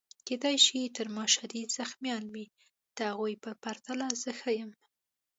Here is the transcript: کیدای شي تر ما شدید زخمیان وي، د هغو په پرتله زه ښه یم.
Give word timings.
کیدای 0.27 0.57
شي 0.65 0.81
تر 0.95 1.07
ما 1.15 1.25
شدید 1.35 1.67
زخمیان 1.79 2.23
وي، 2.33 2.45
د 2.95 2.97
هغو 3.11 3.27
په 3.43 3.51
پرتله 3.63 4.07
زه 4.21 4.31
ښه 4.39 4.51
یم. 4.59 4.71